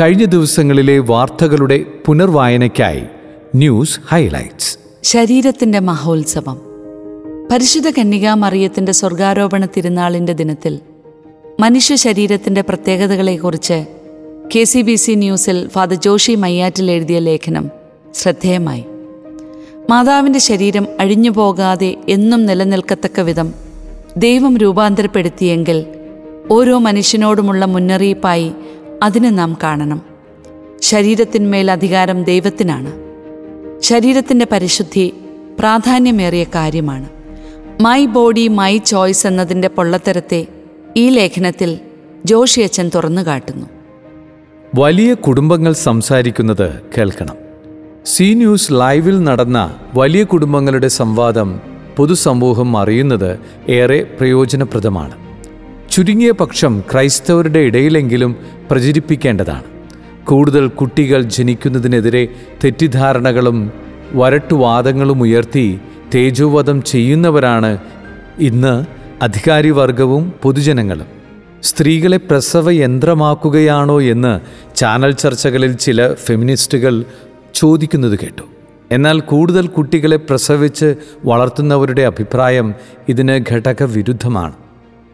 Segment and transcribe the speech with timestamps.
[0.00, 3.02] കഴിഞ്ഞ ദിവസങ്ങളിലെ വാർത്തകളുടെ പുനർവായനയ്ക്കായി
[3.54, 4.78] ന്യൂസ് ഹൈലൈറ്റ്സ്.
[5.02, 6.60] ശരീരത്തിന്റെ മഹോത്സവം.
[7.52, 10.78] പരിശുദ്ധ കന്യകാ മറിയത്തിന്റെ സ്വർഗാരോപണ തിരുനാളിന്റെ ദിനത്തിൽ
[11.60, 13.86] മനുഷ്യ ശരീരത്തിന്റെ പ്രത്യേകതകളെക്കുറിച്ച്
[14.56, 17.70] കെ സി ബി സി ന്യൂസിൽ ഫാദർ ജോഷി മയ്യാറ്റിൽ എഴുതിയ ലേഖനം
[18.14, 18.84] ശ്രദ്ധേയമായി.
[19.90, 23.54] മാതാവിന്റെ ശരീരം അഴിഞ്ഞു പോകാതെ എന്നും നിലനിൽക്കത്തക്ക വിധം
[24.16, 25.84] ദൈവം രൂപാന്തരപ്പെടുത്തിയെങ്കിൽ
[26.50, 28.52] ഓരോ മനുഷ്യനോടുമുള്ള മുന്നറിയിപ്പായി
[29.02, 30.02] അതിനെ നാം കാണണം.
[30.82, 32.92] ശരീരത്തിന്മേൽ അധികാരം ദൈവത്തിനാണ്.
[33.80, 35.14] ശരീരത്തിന്റെ പരിശുദ്ധി
[35.58, 37.08] പ്രാധാന്യമേറിയ കാര്യമാണ്.
[37.80, 40.46] മൈ ബോഡി മൈ ചോയ്സ് എന്നതിന്റെ പൊള്ളത്തരത്തെ
[40.96, 41.78] ഈ ലേഖനത്തിൽ
[42.24, 43.66] ജോഷിയച്ചൻ തുറന്നു കാട്ടുന്നു.
[44.74, 47.34] വലിയ കുടുംബങ്ങൾ സംസാരിക്കുന്നത് കേൾക്കണം.
[48.06, 51.60] സി ന്യൂസ് ലൈവിൽ നടന്ന വലിയ കുടുംബങ്ങളുടെ സംവാദം
[51.96, 53.38] പൊതുസമൂഹം അറിയുന്നത്
[53.68, 55.21] ഏറെ പ്രയോജനപ്രദമാണ്.
[55.92, 58.36] ചുരുങ്ങിയ പക്ഷം ക്രൈസ്തവരുടെ ഇടയിലെങ്കിലും
[58.70, 59.62] പ്രചരിപ്പിക്കേണ്ടതാണ്.
[60.24, 62.28] കൂടുതൽ കുട്ടികൾ ജനിക്കുന്നതിനെതിരെ
[62.64, 63.72] തെറ്റിദ്ധാരണകളും
[64.12, 65.80] വരട്ടുവാദങ്ങളും ഉയർത്തി
[66.14, 67.78] തേജോവധം ചെയ്യുന്നവരാണ്
[68.38, 68.84] ഇന്ന്
[69.22, 71.06] അധികാരിവർഗവും പൊതുജനങ്ങളും.
[71.62, 74.40] സ്ത്രീകളെ പ്രസവ യന്ത്രമാക്കുകയാണോ എന്ന്
[74.76, 77.04] ചാനൽ ചർച്ചകളിൽ ചില ഫെമിനിസ്റ്റുകൾ
[77.54, 78.42] ചോദിക്കുന്നത് കേട്ടു.
[78.90, 82.74] എന്നാൽ കൂടുതൽ കുട്ടികളെ പ്രസവിച്ച് വളർത്തുന്നവരുടെ അഭിപ്രായം
[83.08, 84.52] ഇതിന് ഘടക വിരുദ്ധമാണ്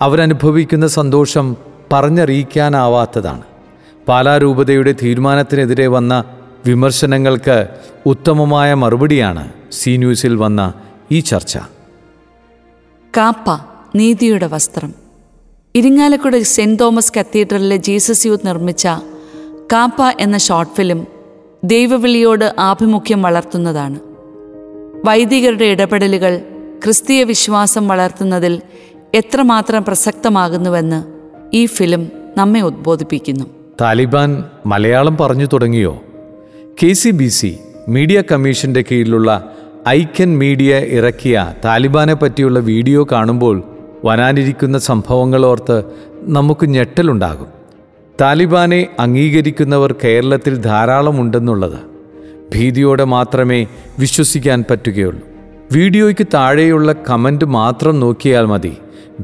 [0.00, 1.56] അവരനുഭവിക്കുന്ന സന്തോഷം
[1.92, 3.42] പറഞ്ഞറിയിക്കാനാവാത്തതാണ്.
[4.08, 6.24] പാലാരൂപതയുടെ തീരുമാനത്തിനെതിരെ വന്ന
[6.66, 7.68] വിമർശനങ്ങൾക്ക്
[8.06, 10.74] ഉത്തമമായ മറുപടിയാണ് സി ന്യൂസിൽ വന്ന
[11.12, 11.58] ഈ ചർച്ച.
[13.16, 14.94] കാപ്പ നീതിയുടെ വസ്ത്രം.
[15.74, 18.88] ഇരിങ്ങാലക്കുട സെന്റ് തോമസ് കത്തീഡ്രലിലെ ജീസസ് യൂത്ത് നിർമ്മിച്ച
[19.72, 21.06] കാപ്പ എന്ന ഷോർട്ട് ഫിലിം
[21.64, 23.98] ദൈവവിളിയോട് ആഭിമുഖ്യം വളർത്തുന്നതാണ്.
[25.04, 26.42] വൈദികരുടെ ഇടപെടലുകൾ
[26.84, 28.62] ക്രിസ്തീയ വിശ്വാസം വളർത്തുന്നതിൽ
[29.14, 31.04] എത്രമാത്രം പ്രസക്തമാകുന്നുവെന്ന്
[31.56, 33.44] ഈ ഫിലിം നമ്മെ ഉദ്ബോധിപ്പിക്കുന്നു.
[33.80, 36.02] താലിബാൻ മലയാളം പറഞ്ഞു തുടങ്ങിയോ?
[36.82, 37.58] K C B C
[37.88, 39.54] media കമ്മീഷന്റെ കീഴിലുള്ള
[39.88, 43.62] ഐക്യൻ മീഡിയ ഇറക്കിയ താലിബാനെ പറ്റിയുള്ള വീഡിയോ കാണുമ്പോൾ
[44.04, 45.84] വരാനിരിക്കുന്ന സംഭവങ്ങൾ ഓർത്ത്
[46.20, 47.46] നമുക്ക് ഞെട്ടലുണ്ടാകും.
[48.20, 51.78] താലിബാനെ അംഗീകരിക്കുന്നവർ കേരളത്തിൽ ധാരാളം ഉണ്ടെന്നുള്ളത്
[52.54, 53.66] ഭീതിയോടെ മാത്രമേ
[53.98, 55.24] വിശ്വസിക്കാൻ പറ്റുകയുള്ളൂ.
[55.72, 58.76] വീഡിയോയ്ക്ക് താഴെയുള്ള കമന്റ് മാത്രം നോക്കിയാൽ മതി.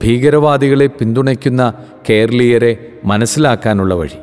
[0.02, 1.62] ഭീകരവാദികളെ പിന്തുണയ്ക്കുന്ന
[2.10, 2.72] കേരളീയരെ
[3.04, 4.18] മനസ്സിലാക്കാനുള്ള വഴി.